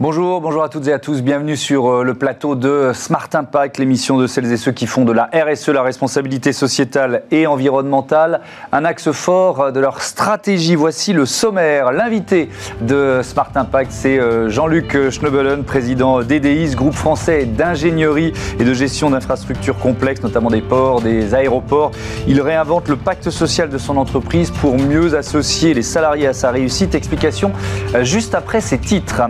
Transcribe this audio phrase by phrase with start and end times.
[0.00, 1.22] Bonjour, bonjour à toutes et à tous.
[1.22, 5.04] Bienvenue sur euh, le plateau de Smart Impact, l'émission de celles et ceux qui font
[5.04, 10.76] de la RSE, la responsabilité sociétale et environnementale, un axe fort de leur stratégie.
[10.76, 11.90] Voici le sommaire.
[11.90, 12.48] L'invité
[12.80, 19.10] de Smart Impact, c'est euh, Jean-Luc Schnebelen, président d'EDIS, groupe français d'ingénierie et de gestion
[19.10, 21.90] d'infrastructures complexes, notamment des ports, des aéroports.
[22.28, 26.52] Il réinvente le pacte social de son entreprise pour mieux associer les salariés à sa
[26.52, 26.94] réussite.
[26.94, 27.50] Explication
[27.96, 29.22] euh, juste après ces titres.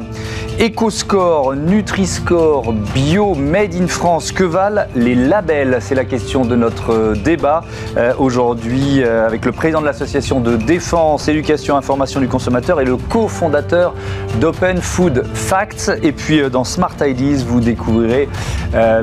[0.60, 5.78] EcoScore, Nutri-Score, Bio, Made in France, que valent les labels?
[5.80, 7.62] C'est la question de notre euh, débat
[7.96, 12.84] euh, aujourd'hui euh, avec le président de l'association de défense, éducation, information du consommateur et
[12.84, 13.94] le cofondateur
[14.40, 15.92] d'Open Food Facts.
[16.02, 18.28] Et puis dans Smart Ideas, vous découvrirez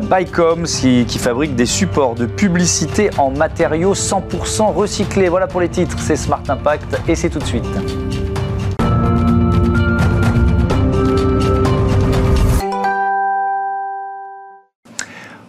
[0.10, 5.30] Bycom qui, qui fabrique des supports de publicité en matériaux 100% recyclés.
[5.30, 7.66] Voilà pour les titres, c'est Smart Impact et c'est tout de suite.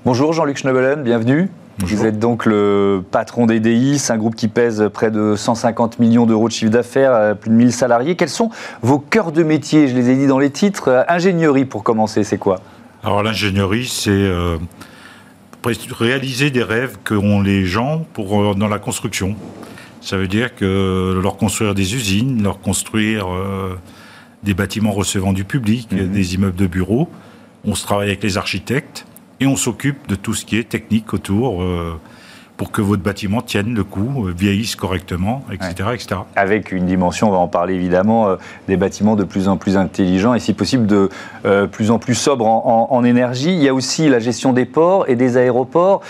[0.07, 1.49] Bonjour Jean-Luc Schnebelen, bienvenue.
[1.79, 6.47] Vous êtes donc le patron d'EDI, un groupe qui pèse près de 150 millions d'euros
[6.47, 8.15] de chiffre d'affaires, euh, plus de 1000 salariés.
[8.15, 8.51] Quels sont
[8.83, 9.89] vos cœurs de métier?
[9.89, 10.91] Je les ai dit dans les titres.
[10.93, 12.61] Euh, ingénierie pour commencer, c'est quoi?
[13.03, 14.59] Alors l'ingénierie, c'est euh,
[15.99, 19.35] réaliser des rêves qu'ont les gens pour, dans la construction.
[20.03, 23.27] Ça veut dire que leur construire des usines, leur construire
[24.45, 26.13] des bâtiments recevant du public, mhm.
[26.13, 27.09] des immeubles de bureaux.
[27.65, 29.05] On se travaille avec les architectes
[29.41, 31.63] et on s'occupe de tout ce qui est technique autour.
[31.63, 31.99] Euh,
[32.57, 36.21] pour que votre bâtiment tienne le coup, euh, vieillisse correctement, etc., etc.
[36.37, 39.77] Avec une dimension, on va en parler évidemment, euh, des bâtiments de plus en plus
[39.77, 41.11] intelligents et si possible de
[41.71, 43.53] plus en plus sobres en, énergie.
[43.53, 46.01] Il y a aussi la gestion des ports et des aéroports.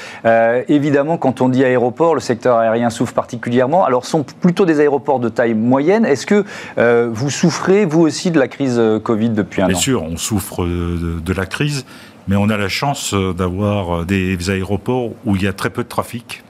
[0.68, 3.84] évidemment, quand on dit aéroport, le secteur aérien souffre particulièrement.
[3.84, 6.06] Alors, ce sont plutôt des aéroports de taille moyenne.
[6.06, 6.44] Est-ce que
[7.08, 9.68] vous souffrez, vous aussi, de la crise Covid depuis un an?
[9.68, 11.84] Bien sûr, on souffre de la crise
[12.28, 15.70] mais on a la chance euh, d'avoir euh, des aéroports où il y a très
[15.70, 16.42] peu de trafic.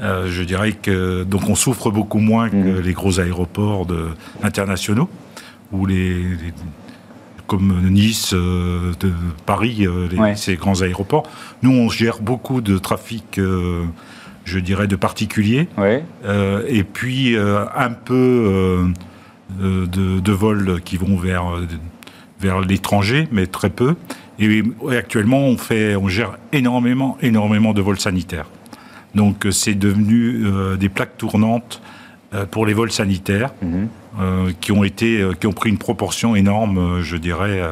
[0.00, 2.80] Euh, je dirais que donc on souffre beaucoup moins que mmh.
[2.80, 4.08] les gros aéroports de,
[4.42, 5.10] internationaux,
[5.72, 6.24] ou les,
[7.46, 9.12] comme Nice, de
[9.44, 9.86] Paris,
[10.36, 11.24] ces grands aéroports.
[11.62, 13.38] Nous, on gère beaucoup de trafic,
[14.44, 15.68] je dirais, de particuliers,
[16.68, 18.92] et puis un peu
[19.58, 21.44] de, de, vols qui vont vers
[22.40, 23.94] vers l'étranger, mais très peu.
[24.38, 28.46] Et, actuellement, on, fait, on gère énormément, énormément de vols sanitaires.
[29.14, 31.82] Donc euh, c'est devenu euh, des plaques tournantes
[32.32, 33.88] euh, pour les vols sanitaires mhm.
[34.60, 37.62] qui ont été, qui ont pris une proportion énorme, je dirais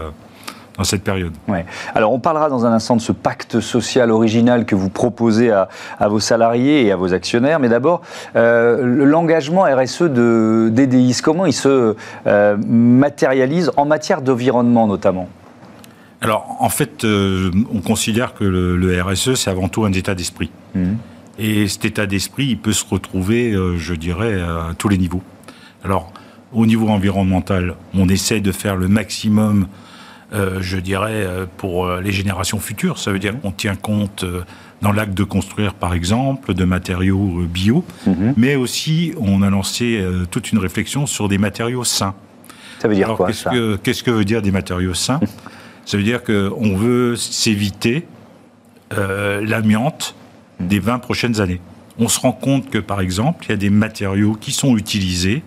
[0.78, 1.32] dans cette période.
[1.48, 1.66] Ouais.
[1.94, 5.68] Alors on parlera dans un instant de ce pacte social original que vous proposez à,
[5.98, 8.00] à vos salariés et à vos actionnaires, mais d'abord
[8.34, 15.28] l'engagement RSE de d'EDIS, comment il se matérialise en matière d'environnement notamment?
[16.20, 20.50] Alors, en fait, euh, on considère que le, RSE, c'est avant tout un état d'esprit.
[20.74, 20.94] Mmh.
[21.38, 25.22] Et cet état d'esprit, il peut se retrouver, euh, je dirais, à tous les niveaux.
[25.84, 26.12] Alors,
[26.52, 29.68] au niveau environnemental, on essaie de faire le maximum,
[30.32, 32.98] euh, je dirais, pour les générations futures.
[32.98, 34.24] Ça veut dire qu'on tient compte
[34.82, 38.32] dans l'acte de construire, par exemple, de matériaux bio, mmh.
[38.36, 42.14] mais aussi on a lancé toute une réflexion sur des matériaux sains.
[42.78, 43.30] Ça veut dire quoi
[43.82, 45.20] Qu'est-ce que veut dire des matériaux sains?
[45.88, 48.06] Ça veut dire qu'on veut s'éviter
[48.92, 50.14] euh, l'amiante
[50.60, 51.62] des 20 prochaines années.
[51.98, 55.42] On se rend compte que, par exemple, il y a des matériaux qui sont utilisés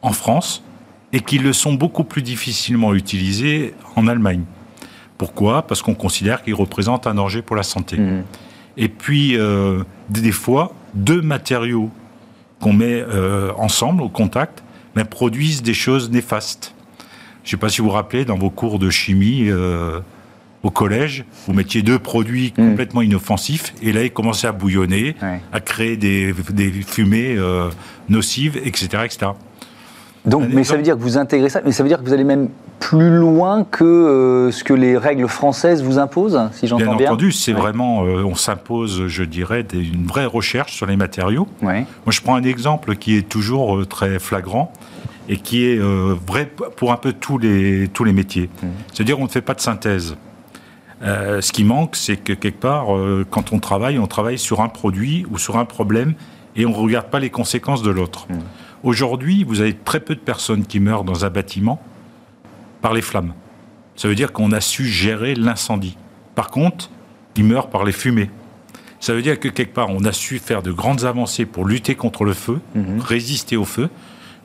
[0.00, 0.62] en France
[1.14, 4.42] et qui le sont beaucoup plus difficilement utilisés en Allemagne.
[5.16, 5.64] Pourquoi?
[5.64, 7.96] Parce qu'on considère qu'ils représentent un danger pour la santé.
[7.96, 8.24] Mmh.
[8.76, 11.88] Et puis, euh, des fois, deux matériaux
[12.60, 14.64] qu'on met euh, ensemble, au contact,
[14.96, 16.74] mais produisent des choses néfastes.
[17.44, 20.00] Je ne sais pas si vous vous rappelez, dans vos cours de chimie euh,
[20.64, 22.70] au collège, vous mettiez deux produits hmm.
[22.70, 25.14] complètement inoffensifs, et là, ils commençaient à bouillonner,
[25.52, 26.34] à créer des,
[26.84, 27.68] fumées euh,
[28.08, 29.26] nocives, etc., etc.
[30.24, 32.12] Donc, mais ça veut dire que vous intégrez ça, mais ça veut dire que vous
[32.14, 32.48] allez même
[32.80, 36.96] plus loin que euh, ce que les règles françaises vous imposent, si j'entends bien.
[36.96, 41.46] Bien entendu, c'est vraiment, on s'impose, je dirais, une vraie recherche sur les matériaux.
[41.60, 44.72] Moi, je prends un exemple qui est toujours très flagrant
[45.28, 48.50] et qui est euh, vrai pour un peu tous les, tous les métiers.
[48.62, 48.66] Mmh.
[48.92, 50.16] C'est-à-dire qu'on ne fait pas de synthèse.
[51.02, 54.60] Euh, ce qui manque, c'est que quelque part, euh, quand on travaille, on travaille sur
[54.60, 56.14] un produit ou sur un problème
[56.56, 58.26] et on ne regarde pas les conséquences de l'autre.
[58.28, 58.34] Mmh.
[58.84, 61.82] Aujourd'hui, vous avez très peu de personnes qui meurent dans un bâtiment
[62.82, 63.32] par les flammes.
[63.96, 65.96] Ça veut dire qu'on a su gérer l'incendie.
[66.34, 66.90] Par contre,
[67.34, 68.28] ils meurent par les fumées.
[69.00, 71.94] Ça veut dire que quelque part, on a su faire de grandes avancées pour lutter
[71.94, 72.98] contre le feu, mmh.
[72.98, 73.88] résister au feu,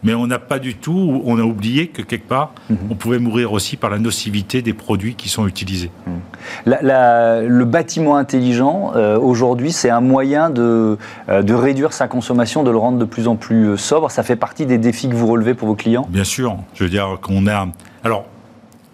[0.03, 2.77] mais on n'a pas du tout, on a oublié que quelque part, mhm.
[2.89, 5.91] on pouvait mourir aussi par la nocivité des produits qui sont utilisés.
[6.07, 6.77] Mhm.
[6.81, 10.97] le bâtiment intelligent, euh, aujourd'hui, c'est un moyen de,
[11.29, 14.11] euh, de, réduire sa consommation, de le rendre de plus en plus euh, sobre.
[14.11, 16.07] Ça fait partie des défis que vous relevez pour vos clients?
[16.09, 16.57] Bien sûr.
[16.75, 17.67] Je veux dire qu'on a...
[18.03, 18.25] Alors,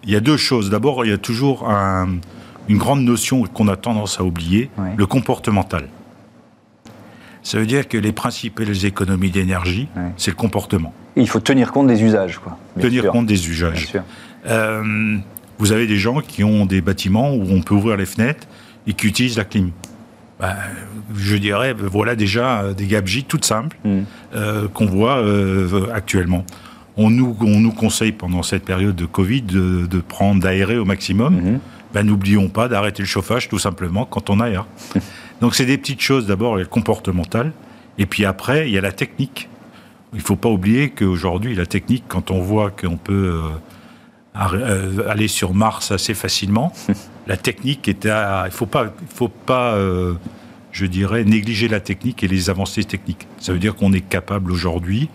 [0.04, 0.70] il y a deux choses.
[0.70, 1.68] D'abord, il y a toujours
[2.68, 5.88] une grande notion qu'on a tendance à oublier, le comportemental.
[7.46, 10.92] Ça veut dire que les principales économies d'énergie, c'est le comportement.
[11.14, 12.38] il faut tenir compte des usages.
[12.38, 13.92] Quoi, tenir compte des usages.
[14.48, 15.16] Euh,
[15.58, 18.48] vous avez des gens qui ont des bâtiments où on peut ouvrir les fenêtres
[18.88, 19.70] et qui utilisent la clim.
[20.40, 20.56] Bah,
[21.14, 24.00] je dirais, voilà déjà euh, des gabegies toutes simples mm.
[24.34, 25.24] euh, qu'on voit
[25.94, 26.44] actuellement.
[26.96, 31.36] On nous, on nous conseille pendant cette période de Covid de, prendre d'aérer au maximum.
[31.36, 31.58] Mm-hmm.
[31.94, 34.66] Ben, n'oublions pas d'arrêter le chauffage tout simplement quand on aère.
[35.40, 37.52] Donc c'est des petites choses d'abord, il y a le comportemental,
[37.98, 39.48] et puis après, il y a la technique.
[40.12, 43.42] Il ne faut pas oublier qu'aujourd'hui, la technique, quand on voit qu'on peut
[44.36, 46.72] euh, euh, aller sur Mars assez facilement,
[47.26, 48.44] la technique est à...
[48.46, 50.14] Il ne faut pas, faut pas euh,
[50.72, 53.26] je dirais, négliger la technique et les avancées techniques.
[53.38, 55.08] Ça veut dire qu'on est capable aujourd'hui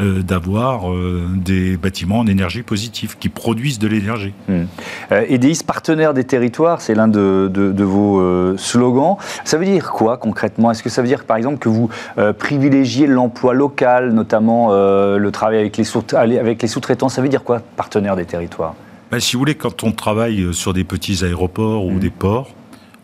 [0.00, 4.32] euh, d'avoir euh, des bâtiments en énergie positive qui produisent de l'énergie.
[4.48, 9.16] Euh, EDIS, partenaire des territoires, c'est l'un de, vos slogans.
[9.44, 10.70] Ça veut dire quoi concrètement?
[10.70, 11.90] Est-ce que ça veut dire par exemple que vous
[12.38, 17.08] privilégiez l'emploi local, notamment le travail avec les, sous-traitants?
[17.08, 18.76] Ça veut dire quoi, partenaire des territoires?
[19.10, 21.98] Ben, Si vous voulez, quand on travaille sur des petits aéroports ou hmm.
[21.98, 22.54] des ports,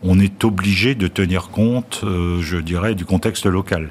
[0.01, 2.05] on est obligé de tenir compte,
[2.39, 3.89] je dirais, du contexte local.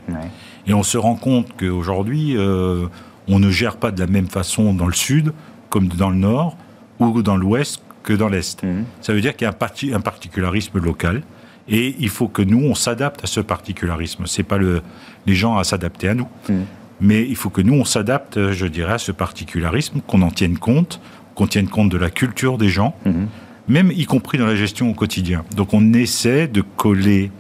[0.66, 2.86] Et on se rend compte qu'aujourd'hui, euh,
[3.28, 5.32] on ne gère pas de la même façon dans le sud,
[5.68, 6.56] comme dans le nord,
[6.98, 8.62] ou dans l'ouest que dans l'est.
[8.62, 8.84] Mhm.
[9.00, 11.22] Ça veut dire qu'il y a un, particularisme local.
[11.66, 14.24] Et il faut que nous, on s'adapte à ce particularisme.
[14.26, 14.82] C'est pas le,
[15.26, 16.28] les gens à s'adapter à nous.
[16.48, 16.64] Mhm.
[17.00, 20.58] Mais il faut que nous, on s'adapte, je dirais, à ce particularisme, qu'on en tienne
[20.58, 21.00] compte,
[21.34, 23.26] qu'on tienne compte de la culture des gens, mhm.
[23.68, 25.44] même y compris dans la gestion au quotidien.
[25.56, 27.32] Donc on essaie de coller,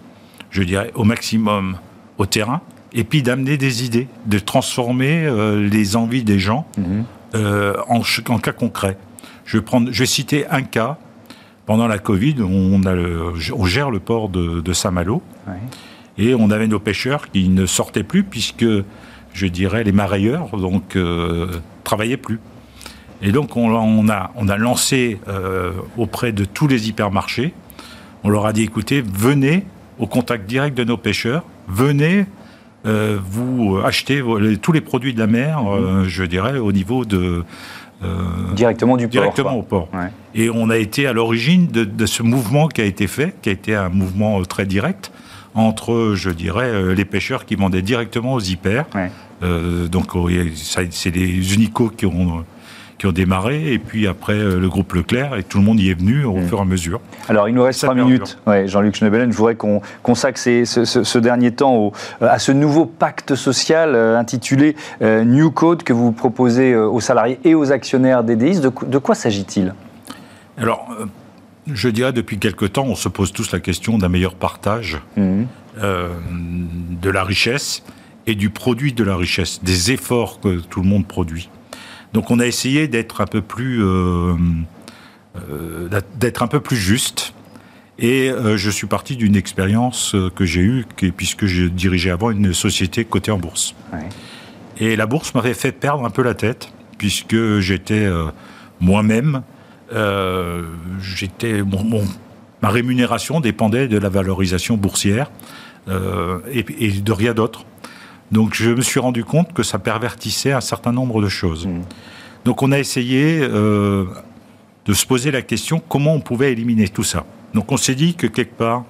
[0.50, 1.76] je dirais, au maximum
[2.18, 2.62] au terrain,
[2.94, 7.04] et puis d'amener des idées, de transformer euh, les envies des gens mhm.
[7.34, 8.96] euh, en, en, cas concret.
[9.44, 10.96] Je vais, prendre, je vais citer un cas.
[11.66, 12.94] Pendant la Covid, on, a
[13.54, 15.22] on gère le port de, Saint-Malo
[16.18, 18.66] et on avait nos pêcheurs qui ne sortaient plus puisque,
[19.32, 21.46] je dirais, les marailleurs donc euh,
[21.82, 22.38] travaillaient plus.
[23.22, 25.18] Et donc on, on, a, on a lancé
[25.96, 27.54] auprès de tous les hypermarchés,
[28.24, 29.64] on leur a dit écoutez, venez
[29.98, 32.26] au contact direct de nos pêcheurs, venez
[32.86, 34.22] euh, vous achetez
[34.60, 37.44] tous les produits de la mer, euh, je dirais, au niveau de...
[38.02, 39.22] Euh, directement du port.
[39.22, 39.88] Directement au port.
[40.34, 43.52] Et on a été à l'origine de, ce mouvement qui a été fait, qui a
[43.52, 45.12] été un mouvement très direct
[45.54, 48.86] entre, je dirais, les pêcheurs qui vendaient directement aux hyper.
[49.40, 52.44] donc oh, c'est les unicos qui ont
[53.04, 55.90] qui ont démarré, et puis après euh, le groupe Leclerc, et tout le monde y
[55.90, 56.48] est venu au mm.
[56.48, 57.00] fur et à mesure.
[57.28, 58.38] Alors il nous reste trois minutes.
[58.46, 61.92] Ouais, Jean-Luc Schnebelen, je voudrais qu'on consacre ce, ce, dernier temps au,
[62.22, 67.38] à ce nouveau pacte social euh, intitulé euh, New Code que vous proposez aux salariés
[67.44, 68.60] et aux actionnaires d'EDIS.
[68.60, 69.74] De, de quoi s'agit-il?
[70.56, 70.88] Alors,
[71.70, 75.42] je dirais depuis quelque temps, on se pose tous la question d'un meilleur partage mm.
[75.82, 77.82] de la richesse
[78.26, 81.50] et du produit de la richesse, des efforts que tout le monde produit.
[82.14, 84.34] Donc on a essayé d'être un peu plus euh,
[85.50, 87.34] euh, d'être un peu plus juste.
[87.98, 92.54] Et euh, je suis parti d'une expérience que j'ai eue, puisque je dirigeais avant une
[92.54, 93.74] société cotée en bourse.
[94.78, 98.08] Et la bourse m'avait fait perdre un peu la tête, puisque j'étais
[98.80, 99.42] moi-même,
[101.00, 101.62] j'étais
[102.62, 105.30] ma rémunération dépendait de la valorisation boursière
[105.88, 107.64] et, et, de rien d'autre.
[108.32, 111.66] Donc je me suis rendu compte que ça pervertissait un certain nombre de choses.
[111.66, 111.82] Mmh.
[112.44, 114.04] Donc on a essayé euh,
[114.86, 117.24] de se poser la question comment on pouvait éliminer tout ça.
[117.54, 118.84] Donc on s'est dit que quelque part,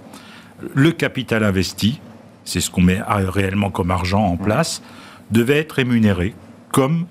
[0.75, 2.01] le capital investi,
[2.45, 4.83] c'est ce qu'on met réellement comme argent en place,
[5.31, 6.35] devait être rémunéré
[6.71, 7.07] comme,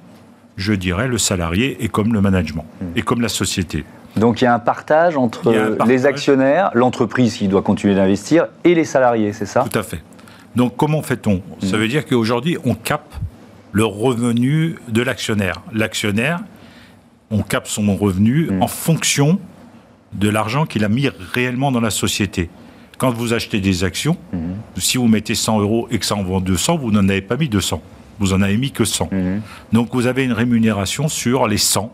[0.58, 2.86] je dirais, le salarié et comme le management mmh.
[2.96, 3.86] et comme la société.
[4.18, 5.54] Donc il y a un partage entre
[5.88, 9.66] les actionnaires, l'entreprise qui doit continuer d'investir et les salariés, c'est ça?
[9.70, 10.04] Tout à fait.
[10.56, 11.42] Donc comment fait-on?
[11.62, 11.80] Ça mm.
[11.80, 13.14] veut dire qu'aujourd'hui, on capte
[13.72, 15.62] le revenu de l'actionnaire.
[15.74, 16.42] L'actionnaire,
[17.32, 18.62] on capte son revenu mm.
[18.62, 19.40] en fonction
[20.14, 22.50] de l'argent qu'il a mis réellement dans la société.
[23.00, 24.38] Quand vous achetez des actions, mm.
[24.78, 27.38] si vous mettez 100 euros et que ça en vend 200, vous n'en avez pas
[27.38, 27.82] mis 200.
[28.20, 29.10] Vous en avez mis que 100.
[29.74, 31.92] Donc vous avez une rémunération sur les 100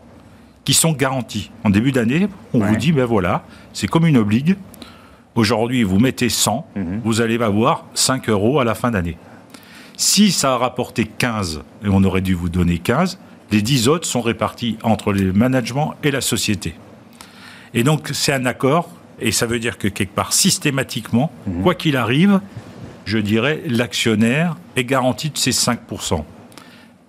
[0.64, 1.50] qui sont garantis.
[1.64, 4.56] En début d'année, on vous dit, ben voilà, c'est comme une obligue.
[5.34, 7.00] Aujourd'hui, vous mettez 100, mhm.
[7.04, 9.16] vous allez avoir 5 euros à la fin d'année.
[9.96, 13.18] Si ça a rapporté 15, et on aurait dû vous donner 15,
[13.52, 16.74] les 10 autres sont répartis entre les managements et la société.
[17.74, 18.88] Et donc, c'est un accord,
[19.20, 21.62] et ça veut dire que quelque part, systématiquement, mhm.
[21.62, 22.40] quoi qu'il arrive,
[23.04, 26.24] je dirais, l'actionnaire est garanti de ses 5%.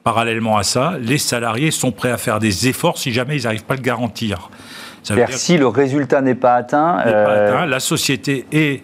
[0.04, 3.66] Parallèlement à ça, les salariés sont prêts à faire des efforts si jamais ils n'arrivent
[3.66, 4.50] pas à le garantir.
[5.04, 8.84] Si le résultat n'est pas atteint, pas euh, atteint, la société et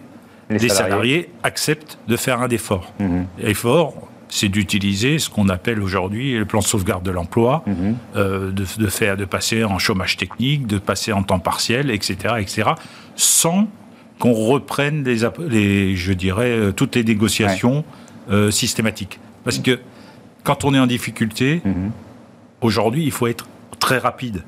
[0.50, 1.30] les, salariés.
[1.44, 2.94] acceptent de faire un effort.
[3.00, 3.26] Mhm.
[3.40, 3.94] Effort,
[4.30, 7.96] c'est d'utiliser ce qu'on appelle aujourd'hui le plan de sauvegarde de l'emploi, mhm.
[8.16, 12.72] euh, de, faire, de passer en chômage technique, de passer en temps partiel, etc., etc.,
[13.16, 13.68] sans
[14.20, 17.86] qu'on reprenne les, je dirais, euh, toutes les négociations
[18.32, 19.20] euh, systématiques.
[19.44, 19.80] Parce que
[20.44, 21.92] quand on est en difficulté, mhm.
[22.62, 23.48] aujourd'hui, il faut être
[23.80, 24.44] très rapide.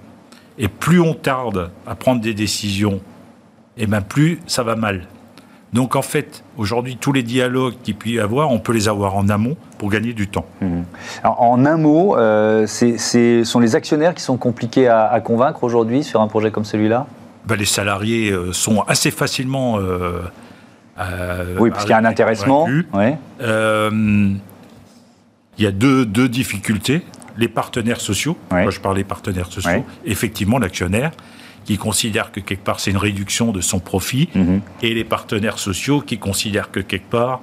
[0.60, 3.02] Et plus on tarde à prendre des décisions,
[3.78, 5.08] et eh ben plus ça va mal.
[5.74, 9.16] Donc en fait, aujourd'hui, tous les dialogues qu'il peut y avoir, on peut les avoir
[9.16, 10.46] en amont pour gagner du temps.
[10.62, 10.84] Mhm.
[11.24, 16.22] en un mot, euh, ce sont les actionnaires qui sont compliqués à, convaincre aujourd'hui sur
[16.22, 17.06] un projet comme celui-là?
[17.46, 19.78] Ben, Les salariés euh, sont assez facilement...
[19.80, 20.22] Euh,
[21.60, 22.68] oui, puisqu'il y a un intéressement.
[22.68, 22.84] il
[25.58, 27.04] y a deux, difficultés.
[27.40, 31.12] Les partenaires sociaux, moi je parle des partenaires sociaux, effectivement l'actionnaire,
[31.66, 34.62] qui considèrent que quelque part c'est une réduction de son profit, mhm.
[34.82, 37.42] et les partenaires sociaux qui considèrent que quelque part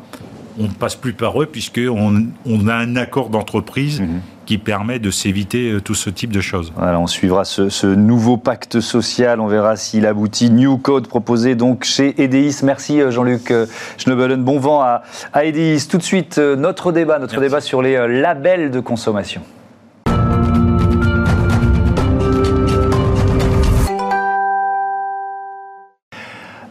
[0.58, 4.20] on ne passe plus par eux puisqu'on on a un accord d'entreprise mhm.
[4.46, 6.72] qui permet de s'éviter euh, tout ce type de choses.
[6.76, 10.50] Voilà, on suivra ce, nouveau pacte social, on verra s'il aboutit.
[10.50, 12.62] New Code proposé donc chez Edeis.
[12.62, 13.66] Merci euh, Jean-Luc euh,
[13.98, 14.42] Schnebelen.
[14.42, 15.86] Bon vent à, à Edeis.
[15.88, 19.42] Tout de suite, notre débat, notre débat sur les labels de consommation.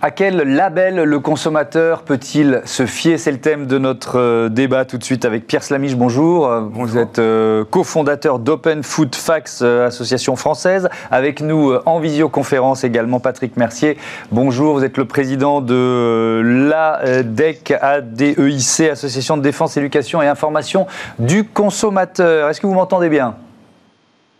[0.05, 3.17] À quel label le consommateur peut-il se fier?
[3.17, 5.95] C'est le thème de notre euh, débat tout de suite avec Pierre Slamiche.
[5.95, 6.45] Bonjour.
[6.45, 10.89] Euh, Vous êtes euh, cofondateur d'Open Food Facts, association française.
[11.09, 13.97] Avec nous en visioconférence également Patrick Mercier.
[14.31, 14.75] Bonjour.
[14.75, 20.85] Vous êtes le président de l'ADEC, ADEIC, Association de défense, éducation et information
[21.17, 22.51] du consommateur.
[22.51, 23.33] Est-ce que vous m'entendez bien?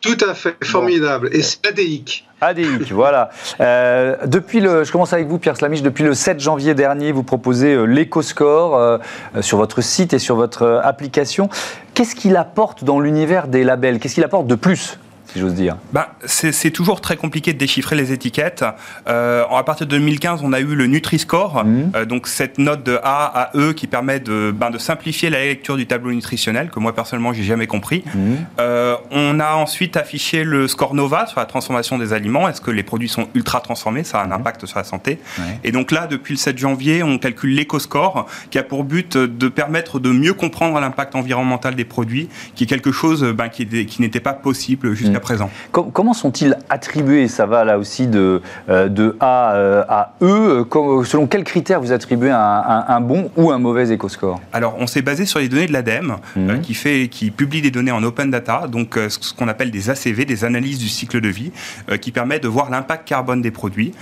[0.05, 1.29] Tout à fait, formidable.
[1.31, 2.25] Et c'est ADIC.
[2.41, 3.31] ADIC, voilà.
[3.59, 5.81] Euh, depuis le, je commence avec vous, Pierre Slamiche.
[5.81, 8.97] Depuis le 7 janvier dernier, vous proposez euh, l'éco-score euh,
[9.41, 11.49] sur votre site et sur votre application.
[11.95, 13.99] Qu'est-ce qu'il apporte dans l'univers des labels?
[13.99, 14.99] Qu'est-ce qu'il apporte de plus?
[15.35, 18.63] Si j'ose dire bah, C'est toujours très compliqué de déchiffrer les étiquettes.
[19.07, 21.91] Euh, à partir de 2015, on a eu le Nutri-Score, mmh.
[21.95, 25.43] euh, donc cette note de A à E qui permet de, ben, de simplifier la
[25.43, 28.05] lecture du tableau nutritionnel, que moi personnellement, j'ai jamais compris.
[28.05, 28.19] Mmh.
[28.59, 32.47] Euh, on a ensuite affiché le score Nova sur la transformation des aliments.
[32.47, 34.05] Est-ce que les produits sont ultra transformés?
[34.05, 34.33] Ça a un mmh.
[34.33, 35.19] impact sur la santé.
[35.65, 39.47] Et donc là, depuis le 7 janvier, on calcule l'éco-score qui a pour but de
[39.49, 44.01] permettre de mieux comprendre l'impact environnemental des produits, qui est quelque chose ben, qui, qui
[44.01, 45.49] n'était pas possible jusqu'à présent.
[45.71, 50.63] comment sont-ils attribués Ça va là aussi de, euh, de A euh, à E?
[51.03, 54.39] Selon quels critères vous attribuez un, bon ou un mauvais éco-score?
[54.53, 56.61] Alors, on s'est basé sur les données de l'ADEME, euh, mhm.
[56.61, 60.25] qui, fait, qui publie des données en open data, donc ce qu'on appelle des ACV,
[60.25, 61.51] des analyses du cycle de vie,
[61.99, 63.93] qui permet de voir l'impact carbone des produits.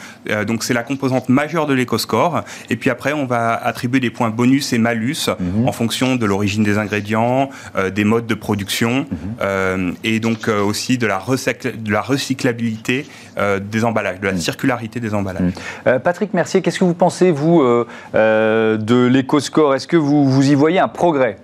[0.46, 2.42] donc, c'est la composante majeure de l'éco-score.
[2.70, 5.70] Et puis après, on va attribuer des points bonus et malus mhm.
[5.70, 7.50] en fonction de l'origine des ingrédients,
[7.96, 9.06] des modes de production,
[9.40, 9.96] mhm.
[10.04, 13.06] et donc aussi de la de la recyclabilité
[13.38, 14.38] euh, des emballages, de la mm.
[14.38, 15.42] circularité des emballages.
[15.42, 15.88] Mm.
[15.88, 19.76] Euh, Patrick Mercier, qu'est-ce que vous pensez, vous, euh, de l'éco-score?
[19.76, 21.38] Est-ce que vous, vous y voyez un progrès?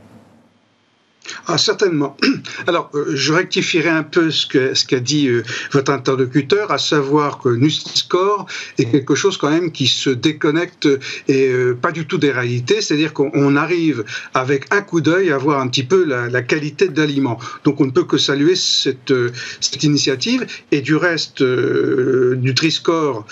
[1.48, 2.18] Ah, certainement.
[2.68, 6.78] Alors, euh, je rectifierai un peu ce qu'a ce qu'a dit euh, votre interlocuteur, à
[6.78, 8.46] savoir que Nutri-Score
[8.78, 10.88] est quelque chose quand même qui se déconnecte
[11.28, 15.38] et euh, pas du tout des réalités, c'est-à-dire qu'on arrive avec un coup d'œil à
[15.38, 17.40] voir un petit peu la, la qualité de l'aliment.
[17.64, 19.14] Donc, on ne peut que saluer cette,
[19.60, 23.26] cette initiative et du reste, Nutri-Score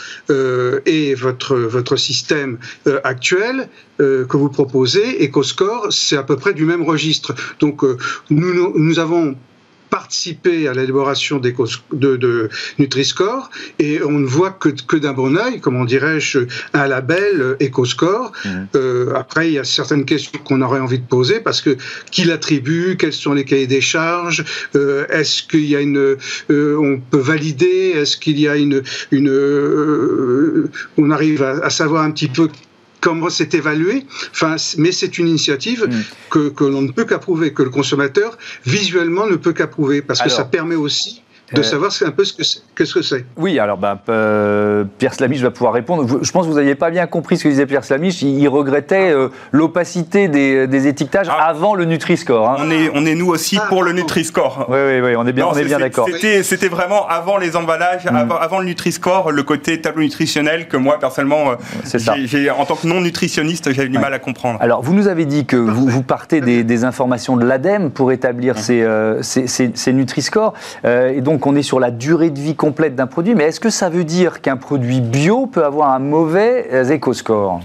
[0.85, 2.57] et votre, votre système
[3.03, 7.33] actuel que vous proposez, EcoScore, c'est à peu près du même registre.
[7.59, 7.83] Donc,
[8.29, 9.35] nous, nous avons
[9.89, 11.53] participé à l'élaboration de,
[11.91, 12.49] de
[12.79, 13.49] Nutri-Score
[13.79, 16.39] et on ne voit que, que d'un bon oeil, comment dirais-je,
[16.73, 18.31] un label EcoScore.
[18.43, 18.49] Mmh.
[18.75, 21.77] Euh, après, il y a certaines questions qu'on aurait envie de poser parce que
[22.11, 24.43] qui l'attribue, quels sont les cahiers des charges,
[24.75, 26.17] euh, est-ce qu'il y a une,
[26.49, 29.29] euh, on peut valider, est-ce qu'il y a une, une
[30.97, 32.49] on arrive à, à, savoir un petit peu
[33.01, 34.05] comment c'est évalué.
[34.31, 36.03] Enfin, mais c'est une initiative mm.
[36.29, 40.29] que, que l'on ne peut qu'approuver, que le consommateur visuellement ne peut qu'approuver, parce que
[40.29, 41.21] ça permet aussi
[41.53, 43.25] de savoir un peu ce que ce que c'est.
[43.37, 43.97] Oui, alors bah,
[44.97, 46.05] Pierre Slamiche va pouvoir répondre.
[46.21, 48.21] Je pense que vous n'aviez pas bien compris ce que disait Pierre Slamiche.
[48.21, 49.13] Il, regrettait
[49.51, 51.47] l'opacité des, étiquetages ah.
[51.47, 52.49] avant le Nutri-Score.
[52.49, 52.55] Hein.
[52.59, 54.67] On, est, on est nous aussi pour le Nutri-Score.
[54.69, 56.07] Oui, oui, oui, on est bien, on est bien d'accord.
[56.43, 58.31] C'était vraiment avant les emballages, mm.
[58.39, 61.55] avant, le Nutri-Score, le côté tableau nutritionnel que moi, personnellement,
[62.57, 64.59] en tant que non nutritionniste, j'avais du mal à comprendre.
[64.61, 68.53] Alors, vous nous avez dit que vous, vous partez des, informations de l'ADEME pour établir
[68.53, 68.57] mm.
[68.57, 70.53] ces, euh, ces, ces, Nutri-Scores.
[70.85, 73.35] Euh, et donc, on est sur la durée de vie complète d'un produit.
[73.35, 77.61] Mais est-ce que ça veut dire qu'un produit bio peut avoir un mauvais éco-score?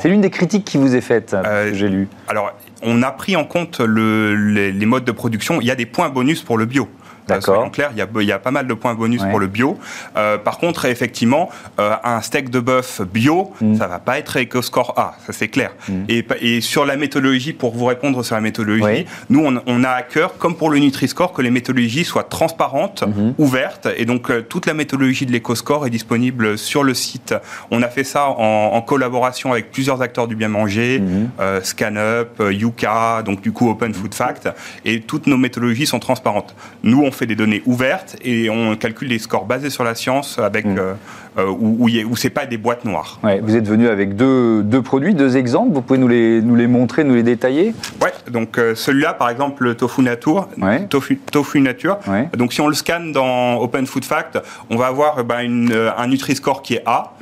[0.00, 2.08] C'est l'une des critiques qui vous est faite, euh, j'ai lu.
[2.26, 5.60] Alors, on a pris en compte le, les, les, modes de production.
[5.60, 6.88] Il y a des points bonus pour le bio.
[7.28, 7.70] D'accord.
[7.70, 9.78] clair, il y, a, il y, a, pas mal de points bonus pour le bio.
[10.16, 13.76] Euh, par contre, effectivement, euh, un steak de bœuf bio, mm.
[13.76, 15.72] ça va pas être EcoScore A, ça c'est clair.
[15.88, 15.92] Mm.
[16.08, 19.90] Et, et, sur la méthodologie, pour vous répondre sur la méthodologie, nous on, on, a
[19.90, 23.34] à cœur, comme pour le Nutri-Score, que les méthodologies soient transparentes, mm-hmm.
[23.38, 27.34] ouvertes, et donc euh, toute la méthodologie de l'EcoScore est disponible sur le site.
[27.70, 31.02] On a fait ça en, en collaboration avec plusieurs acteurs du bien manger,
[31.40, 34.48] euh, ScanUp, Yuka, donc du coup Open Food Fact,
[34.84, 36.54] et toutes nos méthodologies sont transparentes.
[36.82, 40.38] Nous on fait des données ouvertes et on calcule des scores basés sur la science
[40.38, 40.96] avec mm.
[41.38, 43.18] Euh, euh, où, où, c'est pas des boîtes noires.
[43.22, 45.72] vous êtes venu avec deux, deux, produits, deux exemples.
[45.72, 47.74] Vous pouvez nous les, nous les montrer, nous les détailler?
[48.02, 48.12] Ouais.
[48.30, 50.48] Donc euh, celui-là, par exemple, le tofu nature.
[50.90, 51.98] Tofu, tofu nature.
[52.36, 54.38] Donc si on le scanne dans Open Food Fact,
[54.70, 57.12] on va avoir ben, une, un Nutri-Score qui est A.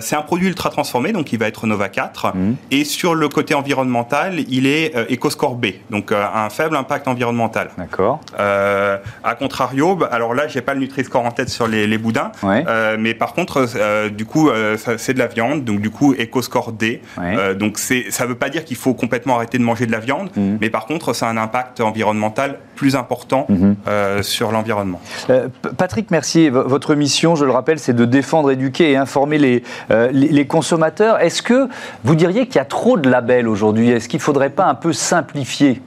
[0.00, 2.34] c'est un produit ultra transformé, donc il va être Nova 4.
[2.34, 2.54] Mm.
[2.70, 7.70] Et sur le côté environnemental, il est EcoScore B, donc un faible impact environnemental.
[7.76, 8.20] D'accord.
[8.38, 12.32] à contrario, bah, alors là, j'ai pas le Nutri-Score en tête sur les, les boudins,
[12.98, 16.72] mais par contre, euh, du coup, euh, c'est de la viande, donc du coup, EcoScore
[16.72, 17.02] D.
[17.18, 20.00] Euh, donc ça ne veut pas dire qu'il faut complètement arrêter de manger de la
[20.00, 20.58] viande, mhm.
[20.60, 23.76] mais par contre, ça a un impact environnemental plus important mhm.
[24.22, 25.00] sur l'environnement.
[25.76, 29.62] Patrick Mercier, votre mission, je le rappelle, c'est de défendre, éduquer et informer les,
[30.12, 31.20] les, consommateurs.
[31.20, 31.68] Est-ce que
[32.02, 33.90] vous diriez qu'il y a trop de labels aujourd'hui?
[33.90, 35.80] Est-ce qu'il ne faudrait pas un peu simplifier?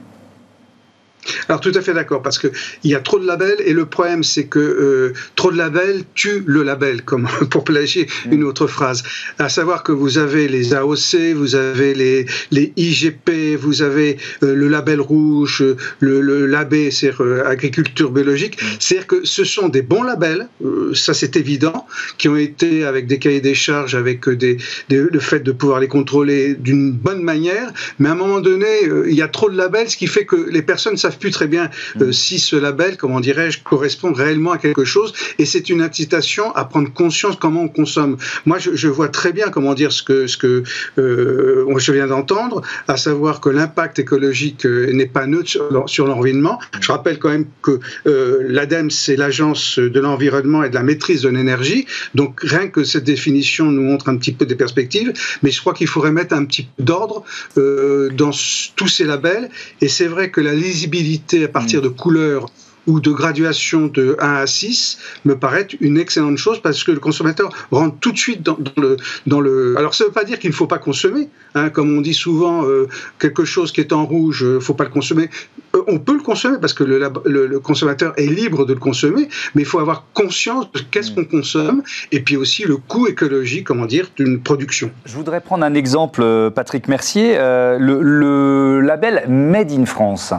[1.48, 2.50] Alors tout à fait d'accord, parce qu'il
[2.84, 6.42] y a trop de labels et le problème c'est que euh, trop de labels tue
[6.46, 8.32] le label, comme pour plagier mm.
[8.32, 9.02] une autre phrase.
[9.38, 14.54] À savoir que vous avez les AOC, vous avez les, les IGP, vous avez euh,
[14.54, 15.64] le label rouge,
[16.00, 18.60] le, le label, c'est euh, agriculture biologique.
[18.60, 18.66] Mm.
[18.78, 20.48] C'est-à-dire que ce sont des bons labels,
[20.94, 21.86] ça c'est évident,
[22.18, 25.88] qui ont été avec des cahiers des charges, avec des, le fait de pouvoir les
[25.88, 28.66] contrôler d'une bonne manière, mais à un moment donné,
[29.06, 31.46] il y a trop de labels, ce qui fait que les personnes savent plus très
[31.46, 32.12] bien euh, mm.
[32.12, 35.12] si ce label, comment dirais-je, correspond réellement à quelque chose.
[35.38, 38.16] Et c'est une incitation à prendre conscience comment on consomme.
[38.44, 40.62] Moi, je, vois très bien comment dire ce que ce que
[40.98, 45.48] euh, je viens d'entendre, à savoir que l'impact écologique euh, n'est pas neutre
[45.86, 46.58] sur, l'environnement.
[46.80, 51.28] Je rappelle quand même que l'ADEME, c'est l'agence de l'environnement et de la maîtrise de
[51.28, 51.86] l'énergie.
[52.14, 55.74] Donc rien que cette définition nous montre un petit peu des perspectives, mais je crois
[55.74, 57.24] qu'il faudrait mettre un petit peu d'ordre
[57.56, 58.30] dans
[58.76, 59.50] tous ces labels.
[59.80, 61.05] Et c'est vrai que la lisibilité
[61.44, 62.50] à partir de couleurs
[62.86, 67.00] ou de graduation de 1 à 6 me paraît une excellente chose parce que le
[67.00, 69.74] consommateur rentre tout de suite dans, le, dans le...
[69.76, 72.14] Alors ça ne veut pas dire qu'il ne faut pas consommer, hein, comme on dit
[72.14, 72.88] souvent, euh,
[73.18, 75.28] quelque chose qui est en rouge, il euh, ne faut pas le consommer.
[75.74, 79.28] Euh, on peut le consommer parce que le, le, consommateur est libre de le consommer,
[79.54, 83.66] mais il faut avoir conscience de qu'est-ce qu'on consomme et puis aussi le coût écologique,
[83.66, 84.90] comment dire, d'une production.
[85.04, 90.32] Je voudrais prendre un exemple, Patrick Mercier, le, le label Made in France.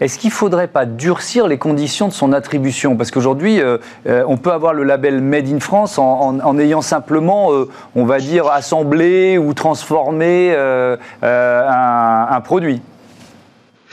[0.00, 2.96] Est-ce qu'il faudrait pas durcir les conditions de son attribution?
[2.96, 7.52] Parce qu'aujourd'hui, euh, euh, on peut avoir le label Made in France en, ayant simplement,
[7.52, 10.54] euh, on va dire, assemblé ou transformé
[11.22, 12.80] un produit.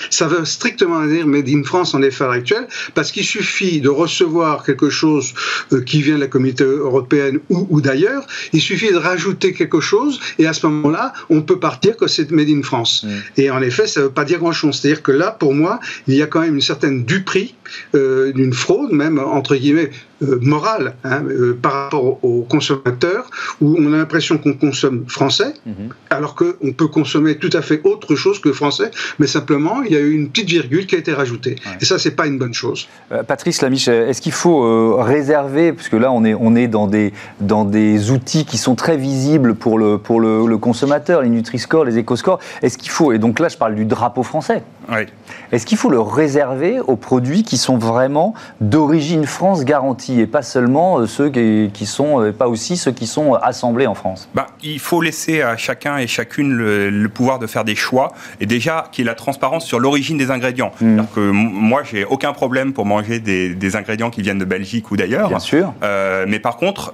[0.09, 4.63] Ça veut strictement dire Made in France en effet actuel, parce qu'il suffit de recevoir
[4.63, 5.33] quelque chose
[5.71, 10.19] euh, qui vient de la communauté européenne ou, d'ailleurs, il suffit de rajouter quelque chose,
[10.39, 13.03] et à ce moment-là, on peut partir que c'est Made in France.
[13.03, 13.41] Mm.
[13.41, 14.79] Et en effet, ça ne veut pas dire grand-chose.
[14.79, 17.55] C'est-à-dire que là, pour moi, il y a quand même une certaine duperie,
[17.95, 19.91] euh, d'une fraude même, entre guillemets,
[20.23, 23.29] euh, morale hein, euh, par rapport aux consommateurs,
[23.61, 25.89] où on a l'impression qu'on consomme français, mhm.
[26.09, 29.95] alors qu'on peut consommer tout à fait autre chose que français, mais simplement il y
[29.95, 31.55] a eu une petite virgule qui a été rajoutée.
[31.81, 32.87] Et ça, c'est pas une bonne chose.
[33.11, 37.13] Euh, Patrice Lamiche, est-ce qu'il faut réserver, puisque là on est, on est dans, des,
[37.39, 41.85] dans des outils qui sont très visibles pour le, pour le, le consommateur, les Nutri-Score,
[41.85, 44.63] les Éco-Score, est-ce qu'il faut, et donc là je parle du drapeau français,
[45.51, 50.06] est-ce qu'il faut le réserver aux produits qui sont vraiment d'origine France garantie?
[50.09, 54.47] Et pas seulement ceux qui, sont, pas aussi ceux qui sont assemblés en France bah,
[54.63, 58.89] Il faut laisser à chacun et chacune le, pouvoir de faire des choix et déjà
[58.91, 60.71] qu'il y ait la transparence sur l'origine des ingrédients.
[60.81, 61.01] Mmh.
[61.15, 65.29] Que moi, j'ai aucun problème pour manger des, ingrédients qui viennent de Belgique ou d'ailleurs.
[65.29, 65.73] Bien sûr.
[66.27, 66.93] mais par contre,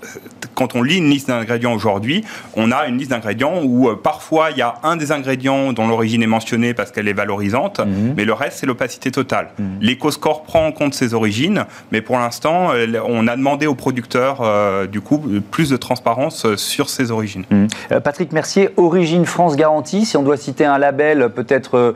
[0.56, 2.24] quand on lit une liste d'ingrédients aujourd'hui,
[2.56, 6.24] on a une liste d'ingrédients où parfois il y a un des ingrédients dont l'origine
[6.24, 8.14] est mentionnée parce qu'elle est valorisante, mmh.
[8.16, 9.50] mais le reste c'est l'opacité totale.
[9.58, 9.64] Mmh.
[9.82, 14.42] L'EcoScore prend en compte ses origines, mais pour l'instant, euh, on a demandé aux producteurs,
[14.42, 17.46] euh, du coup, plus de transparence euh, sur ses origines.
[17.50, 18.00] Mmh.
[18.04, 21.94] Patrick Mercier, Origine France Garantie, si on doit citer un label peut-être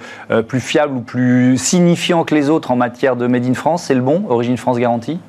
[0.47, 3.95] plus fiable ou plus signifiant que les autres en matière de Made in France, c'est
[3.95, 5.19] le bon, Origine France Garantie?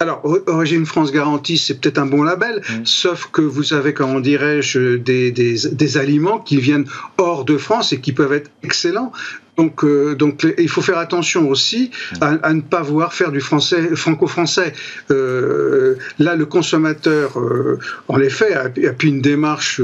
[0.00, 4.96] Alors, Origine France Garantie, c'est peut-être un bon label, sauf que vous avez, comment dirais-je,
[4.96, 6.86] des, des, aliments qui viennent
[7.18, 9.12] hors de France et qui peuvent être excellents.
[9.56, 11.90] Donc, euh, donc il faut faire attention aussi
[12.20, 14.72] à, ne pas vouloir faire du français franco-français.
[15.10, 19.80] Euh, là, le consommateur, euh, en effet, a, a une démarche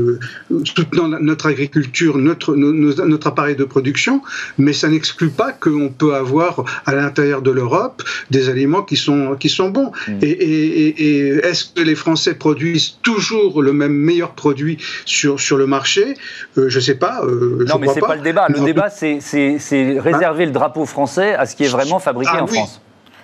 [0.64, 4.22] soutenant notre agriculture, notre, notre appareil de production,
[4.58, 9.36] mais ça n'exclut pas qu'on peut avoir à l'intérieur de l'Europe des aliments qui sont,
[9.38, 9.92] qui sont bons.
[10.08, 10.18] Mm.
[10.22, 15.56] Et, et, et est-ce que les Français produisent toujours le même meilleur produit sur, sur
[15.58, 16.14] le marché?
[16.56, 17.22] Je ne sais pas.
[17.24, 18.08] non, mais c'est pas.
[18.08, 18.46] pas le débat.
[18.48, 19.20] Le débat, c'est
[19.60, 22.80] c'est réserver le drapeau français à ce qui est vraiment fabriqué ah en France.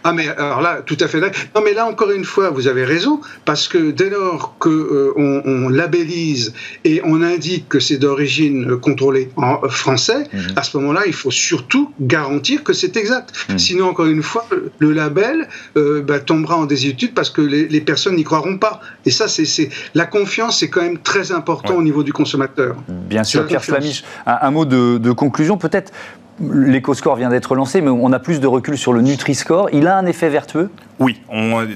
[0.09, 1.43] Ah mais alors là, tout à fait d'accord.
[1.57, 5.43] Non mais là encore une fois, vous avez raison parce que dès lors que euh,
[5.45, 10.53] on, labellise et on indique que c'est d'origine contrôlée en français, mhm.
[10.55, 13.33] à ce moment-là, il faut surtout garantir que c'est exact.
[13.49, 13.59] Mhm.
[13.59, 14.47] Sinon, encore une fois,
[14.79, 18.81] le label euh, bah, tombera en désuétude parce que les, personnes n'y croiront pas.
[19.07, 22.77] Et ça, c'est la confiance, c'est quand même très important au niveau du consommateur.
[22.89, 25.93] Bien sûr, Pierre Flamiche, un, mot de, de conclusion peut-être
[26.41, 29.71] L'éco-score vient d'être lancé, mais on a plus de recul sur le Nutri-Score.
[29.73, 30.71] Il a un effet vertueux?
[30.99, 31.21] Oui,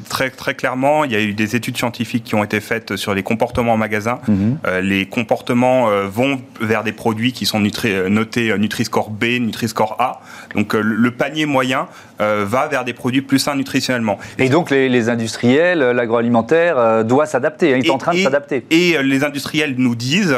[0.09, 3.14] très, très clairement, il y a eu des études scientifiques qui ont été faites sur
[3.14, 4.18] les comportements en magasin.
[4.29, 4.59] Mhm.
[4.66, 9.96] Euh, les comportements euh, vont vers des produits qui sont euh, notés Nutri-Score B, Nutri-Score
[9.99, 10.20] A.
[10.54, 11.86] Donc le panier moyen
[12.18, 14.18] va vers des produits plus sains nutritionnellement.
[14.38, 18.66] Et donc les, industriels, l'agroalimentaire doit s'adapter, hein, il est en train de s'adapter.
[18.70, 20.36] Et les industriels nous disent,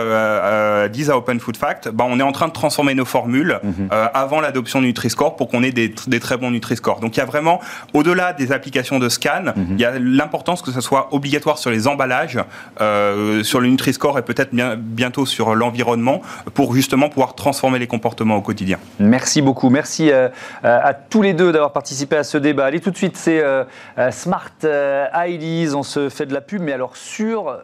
[0.92, 3.58] disent à Open Food Fact, bah, on est en train de transformer nos formules.
[3.62, 3.88] Mhm
[4.22, 7.00] avant l'adoption du Nutri-Score pour qu'on ait des, très bons Nutri-Score.
[7.00, 7.60] Donc il y a vraiment,
[7.92, 9.66] au-delà des applications de scan, mhm.
[9.72, 12.38] il y a l'importance que ce soit obligatoire sur les emballages,
[12.80, 16.22] euh, sur le Nutri-Score et peut-être bien, bientôt sur l'environnement
[16.54, 18.78] pour justement pouvoir transformer les comportements au quotidien.
[18.98, 19.70] Merci beaucoup.
[19.70, 20.28] Merci euh,
[20.62, 22.66] à tous les deux d'avoir participé à ce débat.
[22.66, 23.64] Allez tout de suite, c'est euh,
[24.10, 25.74] Smart IDs.
[25.74, 27.56] On se fait de la pub, mais alors sur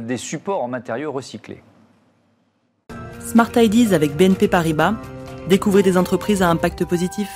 [0.00, 1.62] des supports en matériaux recyclés.
[3.20, 4.94] Smart IDs avec BNP Paribas
[5.48, 7.28] Découvrez des entreprises à impact positif.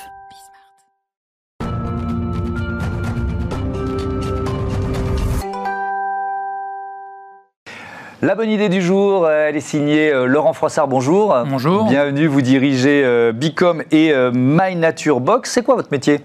[8.25, 10.87] La bonne idée du jour, euh, elle est signée euh, Laurent Froissart.
[10.87, 11.37] Bonjour.
[11.47, 11.85] Bonjour.
[11.85, 15.51] Bienvenue, vous dirigez euh, Bicom et My Nature Box.
[15.51, 16.21] C'est quoi votre métier?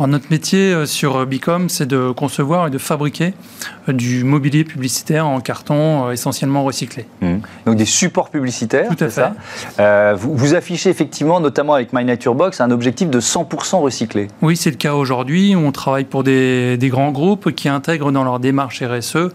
[0.00, 3.34] Notre métier euh, sur Bicom, c'est de concevoir et de fabriquer
[3.88, 7.06] euh, du mobilier publicitaire en carton euh, essentiellement recyclé.
[7.20, 7.36] Mmh.
[7.66, 9.22] Donc des supports publicitaires, Tout à fait.
[9.76, 14.28] Ça vous, affichez effectivement, notamment avec My Nature Box, un objectif de 100% recyclé.
[14.42, 15.54] Oui, c'est le cas aujourd'hui.
[15.56, 19.30] On travaille pour des, grands groupes qui intègrent dans leur démarche RSE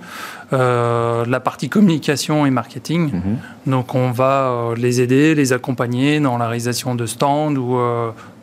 [0.51, 3.11] la partie communication et marketing.
[3.11, 3.69] Mmh.
[3.71, 7.77] Donc on va les aider, les accompagner dans la réalisation de stands ou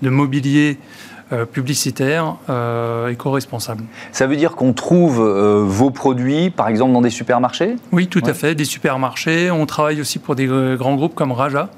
[0.03, 3.85] de mobilier euh, publicitaire euh, éco-responsable.
[4.13, 7.77] Ça veut dire qu'on trouve euh, vos produits, par exemple, dans des supermarchés?
[7.93, 9.51] Oui, tout à fait, des supermarchés.
[9.51, 11.69] On travaille aussi pour des grands groupes comme Raja.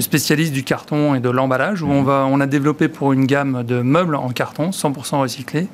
[0.00, 2.06] spécialiste du carton et de l'emballage, où on, mhm.
[2.06, 5.68] va, on a développé pour une gamme de meubles en carton 100% recyclé,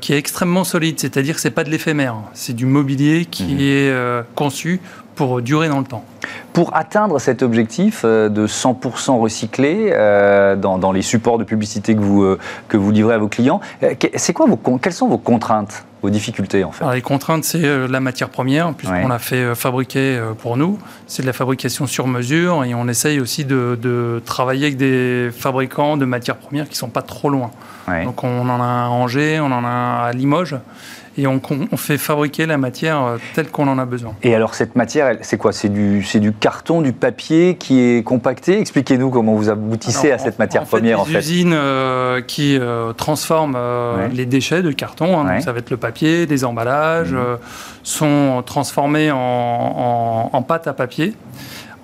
[0.00, 3.54] qui est extrêmement solide, c'est-à-dire que ce n'est pas de l'éphémère, c'est du mobilier qui
[3.54, 3.60] mhm.
[3.60, 4.80] est conçu
[5.16, 6.04] pour durer dans le temps.
[6.52, 12.00] Pour atteindre cet objectif euh, de 100% recyclé euh, dans, les supports de publicité que
[12.00, 13.60] vous, euh, que vous livrez à vos clients,
[14.34, 15.84] quoi vos, quelles sont vos contraintes?
[16.10, 20.78] Difficultés en fait Les contraintes, c'est la matière première, puisqu'on l'a fait fabriquer pour nous.
[21.06, 25.96] C'est de la fabrication sur mesure et on essaye aussi de, travailler avec des fabricants
[25.96, 27.50] de matières premières qui ne sont pas trop loin.
[28.04, 30.56] Donc on en a à Angers, on en a à Limoges
[31.18, 31.40] et on,
[31.76, 34.14] fait fabriquer la matière euh, telle qu'on en a besoin.
[34.22, 35.52] Et alors cette matière, c'est quoi?
[35.52, 38.60] C'est du, du carton, du papier qui est compacté?
[38.60, 41.18] Expliquez-nous comment vous aboutissez à cette matière première en fait.
[41.18, 43.58] Usines euh, qui euh, transforment
[44.12, 47.38] les déchets de carton, hein, donc ça va être le papier, des emballages, mmh.
[47.82, 51.14] sont transformés en, en, pâte à papier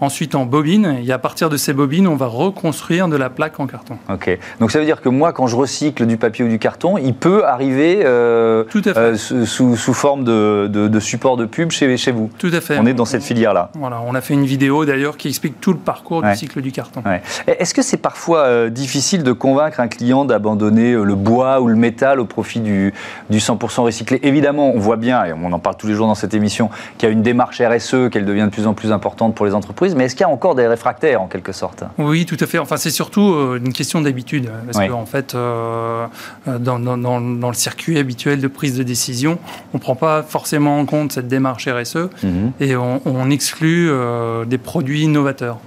[0.03, 3.59] ensuite en bobines, et à partir de ces bobines, on va reconstruire de la plaque
[3.61, 3.97] en carton.
[4.13, 4.39] Ok.
[4.61, 7.15] Donc ça veut dire que moi, quand je recycle du papier ou du carton, il
[7.15, 8.99] peut arriver euh, Tout à fait.
[8.99, 12.31] euh, sous, sous forme de, de- de support de pub chez, chez vous.
[12.39, 12.79] Tout à fait.
[12.79, 13.71] On est dans cette filière-là.
[13.75, 16.33] Voilà, on a fait une vidéo d'ailleurs qui explique tout le parcours Ouais.
[16.33, 17.03] du cycle du carton.
[17.07, 17.23] Ouais.
[17.47, 21.77] Est-ce que c'est parfois euh, difficile de convaincre un client d'abandonner le bois ou le
[21.77, 22.93] métal au profit du,
[23.31, 24.21] du 100% recyclé?
[24.23, 27.09] Évidemment, on voit bien, et on en parle tous les jours dans cette émission, qu'il
[27.09, 29.92] y a une démarche RSE, qu'elle devient de plus en plus importante pour les entreprises,
[29.97, 31.85] mais est-ce qu'il y a encore des réfractaires en quelque sorte?
[31.99, 32.59] Oui, tout à fait.
[32.59, 34.51] Enfin, c'est surtout euh, une question d'habitude.
[34.67, 34.89] Parce Oui.
[34.89, 36.07] qu'en fait, euh,
[36.49, 39.39] euh, dans, dans- dans- dans le circuit habituel de prise de décision,
[39.75, 42.53] on ne prend pas forcément en compte cette démarche RSE Mhm.
[42.61, 45.59] et on, on exclut euh, des produits innovateurs.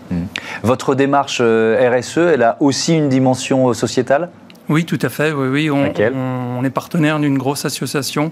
[0.64, 4.30] Votre démarche RSE, elle a aussi une dimension sociétale?
[4.70, 5.32] Oui, tout à fait.
[5.32, 5.70] Oui, oui.
[5.70, 6.14] On, Laquelle?
[6.16, 8.32] on- on est partenaire d'une grosse association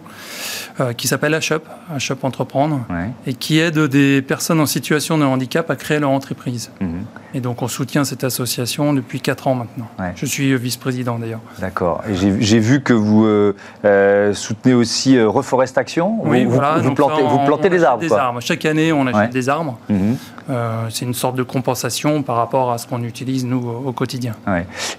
[0.80, 1.64] euh, qui s'appelle HUP,
[2.00, 3.10] HUP Entreprendre, Ouais.
[3.28, 6.72] et qui aide des personnes en situation de handicap à créer leur entreprise.
[6.82, 7.04] Mhm.
[7.36, 9.88] Et donc, on soutient cette association depuis 4 ans maintenant.
[10.00, 10.14] Ouais.
[10.16, 11.42] Je suis vice-président d'ailleurs.
[11.60, 12.02] D'accord.
[12.10, 16.18] Et j'ai- vu que vous euh, euh, soutenez aussi euh, Reforest Action?
[16.24, 16.78] Oui, vous, voilà.
[16.80, 18.02] vous plantez, vous des arbres.
[18.02, 18.22] Des quoi.
[18.22, 18.40] arbres.
[18.42, 19.28] Chaque année, on achète Ouais.
[19.30, 19.78] des arbres.
[19.90, 20.18] Mhm.
[20.50, 24.34] Euh, c'est une sorte de compensation par rapport à ce qu'on utilise nous au, quotidien.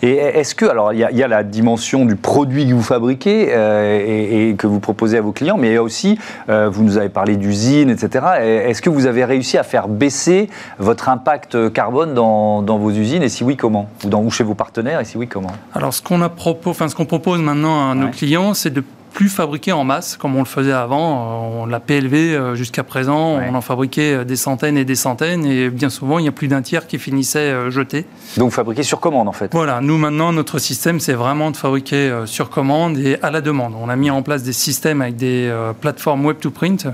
[0.02, 2.82] Et est-ce que, alors, il y, a- y a la dimension du produit que vous
[2.82, 6.18] fabriquez euh, et, et que vous proposez à vos clients, mais il y a aussi,
[6.48, 8.24] euh, vous nous avez parlé d'usines, etc.
[8.42, 12.90] Et Est-ce que vous avez réussi à faire baisser votre impact carbone dans, dans vos
[12.90, 13.88] usines Et si oui, comment?
[14.04, 15.52] Ou, dans, ou chez vos partenaires Et si oui, comment?
[15.74, 18.10] Alors, ce qu'on propos, enfin, qu'on propose maintenant à nos Ouais.
[18.10, 18.82] clients, c'est de
[19.14, 21.14] plus fabriquer en masse comme on le faisait avant.
[21.14, 23.46] Euh, On l'a PLV euh, jusqu'à présent, Ouais.
[23.50, 26.32] on en fabriquait euh, des centaines et des centaines, et bien souvent, il y a
[26.32, 28.04] plus d'un tiers qui finissait jeté.
[28.36, 29.50] Donc, vous fabriquez sur commande, en fait.
[29.52, 33.72] Voilà, nous maintenant, notre système, c'est vraiment de fabriquer sur commande et à la demande.
[33.80, 35.50] On a mis en place des systèmes avec des
[35.80, 36.86] plateformes web to print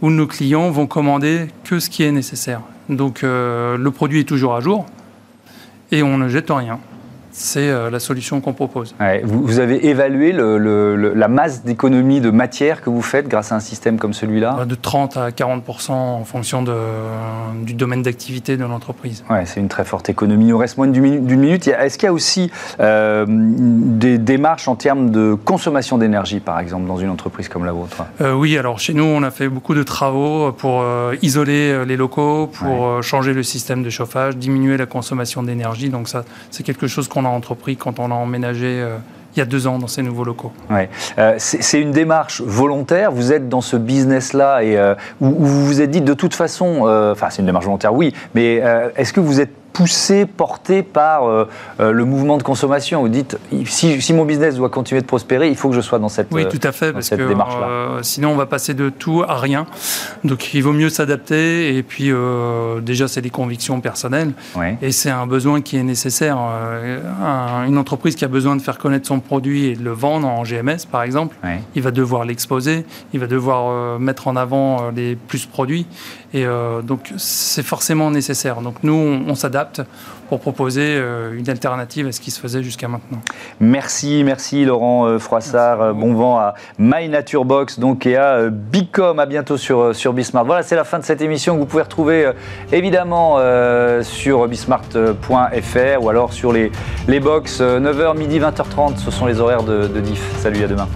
[0.00, 2.60] où nos clients vont commander que ce qui est nécessaire.
[2.88, 4.86] Donc euh, le produit est toujours à jour
[5.90, 6.78] et on ne jette rien.
[7.36, 8.94] C'est euh, la solution qu'on propose.
[9.00, 13.02] Ouais, vous, vous avez évalué le- le- le- la masse d'économie de matière que vous
[13.02, 14.58] faites grâce à un système comme celui-là?
[14.60, 16.72] Euh, De 30 à 40% en fonction de,
[17.64, 19.24] du domaine d'activité de l'entreprise.
[19.28, 20.44] Ouais, c'est une très forte économie.
[20.44, 21.66] Il nous reste moins d'une minute.
[21.66, 26.86] Est-ce qu'il y a aussi euh, des démarches en termes de consommation d'énergie, par exemple,
[26.86, 28.04] dans une entreprise comme la vôtre?
[28.20, 31.96] Euh, oui, alors chez nous, on a fait beaucoup de travaux pour euh, isoler les
[31.96, 33.02] locaux, pour Ouais.
[33.02, 35.88] changer le système de chauffage, diminuer la consommation d'énergie.
[35.88, 38.96] Donc ça, c'est quelque chose qu'on a entrepris quand on a emménagé euh,
[39.34, 40.52] il y a deux ans dans ces nouveaux locaux.
[41.18, 43.10] Euh, c'est une démarche volontaire.
[43.10, 46.88] Vous êtes dans ce business-là et euh, où, vous vous êtes dit de toute façon,
[47.12, 48.62] enfin c'est une démarche volontaire, oui, mais
[48.96, 51.46] est-ce que vous êtes poussé, porté par euh,
[51.80, 55.48] euh, le mouvement de consommation Vous dites, si, si mon business doit continuer de prospérer,
[55.48, 57.66] il faut que je sois dans cette, Oui, euh, tout à fait, parce que démarche-là.
[57.68, 59.66] euh, sinon on va passer de tout à rien.
[60.22, 61.76] Donc il vaut mieux s'adapter.
[61.76, 64.32] Et puis euh, déjà, c'est des convictions personnelles.
[64.56, 64.78] Ouais.
[64.80, 66.38] Et c'est un besoin qui est nécessaire.
[66.38, 70.28] Un- une entreprise qui a besoin de faire connaître son produit et de le vendre
[70.28, 71.34] en GMS, par exemple,
[71.74, 75.86] il va devoir l'exposer, il va devoir mettre en avant les plus produits.
[76.34, 78.60] Et euh, donc, c'est forcément nécessaire.
[78.60, 79.80] Donc, nous, on, on s'adapte
[80.28, 83.20] pour proposer euh, une alternative à ce qui se faisait jusqu'à maintenant.
[83.60, 85.80] Merci, merci Laurent euh, Froissart.
[85.80, 89.18] Euh, Bon vent à My Nature Box donc, et à Bicom.
[89.18, 90.44] À bientôt sur, sur Bismart.
[90.44, 92.32] Voilà, c'est la fin de cette émission que vous pouvez retrouver
[92.72, 93.38] évidemment
[94.02, 96.72] sur bismart.fr ou alors sur les,
[97.06, 98.96] les box 9h, midi, 20h30.
[98.96, 100.22] Ce sont les horaires de, de Diff.
[100.38, 100.88] Salut, à demain.